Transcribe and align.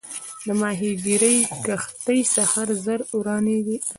د 0.45 0.47
ماهیګیري 0.61 1.35
کښتۍ 1.65 2.19
سهار 2.35 2.67
زر 2.83 2.99
روانېږي. 3.13 3.77